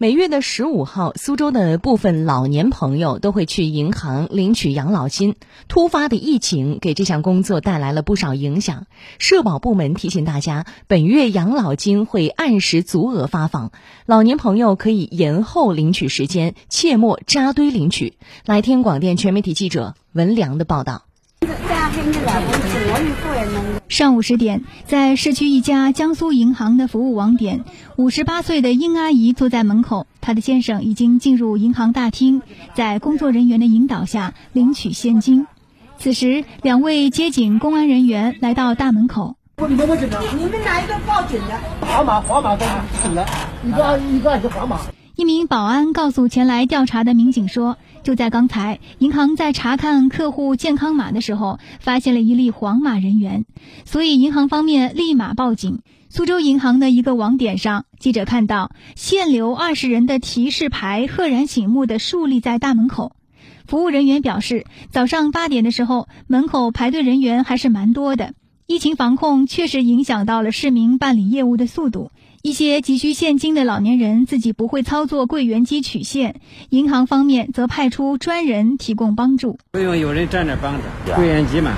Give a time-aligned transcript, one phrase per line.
[0.00, 5.34] 每月的十五号，苏州的部分老年朋友都会去银行领取养老金。
[5.66, 8.86] 突发的疫情给这项工作带来了不少影响。
[9.18, 13.72] 社保部门提醒大家，本月养老金会按时足额发放，
[14.06, 18.14] 老年朋友可以延后领取时间，切莫扎堆领取。
[18.44, 21.07] 来听广电全媒体记者文良的报道。
[23.88, 27.64] 上午十点，在市区一家江苏银行的服务网点，
[27.96, 32.42] 五十八岁的殷阿姨坐在门口，她的先生已经进入银行大厅，
[32.74, 35.46] 在工作人员的引导下领取现金。
[35.98, 39.34] 此时，两位接警公安人员来到大门口。
[39.56, 39.88] 我你们
[40.64, 41.58] 哪一个报警的？
[41.80, 42.64] 黄码，黄码都
[43.02, 43.26] 死了，
[43.64, 44.78] 一个一个是黄码。
[45.18, 53.44] 一名保安告诉前来调查的民警说：“就在刚才，银行在查看客户健康码的时候，发现了一例黄码人员，
[53.84, 63.10] 所以银行方面立马报警。”苏州银行的一个网点上，记者看到限流二十人的提示牌赫然醒目的竖立在大门口。
[63.66, 68.34] 服务人员表示，早上八点的时候，门口排队人员还是蛮多的。
[68.68, 72.12] 疫情防控确实影响到了市民办理业务的速度。
[72.42, 79.58] 一些急需现金的老年人自己不会操作柜员机取现，银行方面则派出专人提供帮助。
[79.72, 81.74] 不用有人站着帮着，柜员机嘛。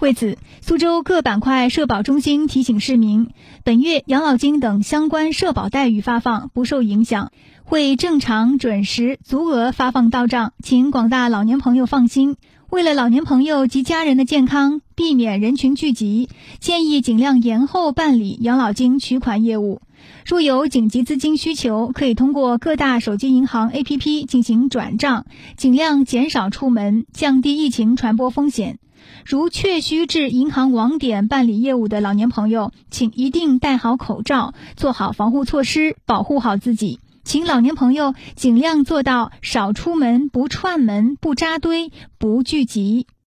[0.00, 3.28] 为此，苏州各板块社保中心提醒市民，
[3.64, 7.30] 本月养老金等相关社保待遇发放不受影响，
[7.64, 12.36] 会正常、准时、足额发放到账，请广大老年朋友放心。
[12.68, 19.80] 为了老年朋友及家人的健康，避免人群聚集，建议尽量延后办理养老金取款业务。
[20.24, 28.78] 若有紧急资金需求，可以通过各大手机银行 APP 进行转账，尽量减少出门，降低疫情传播风险。
[29.26, 37.00] 如确需至银行网点办理业务的老年朋友，请一定戴好口罩，做好防护措施，保护好自己。
[37.24, 43.06] 请老年朋友尽量做到少出门、不串门、不扎堆、不聚集。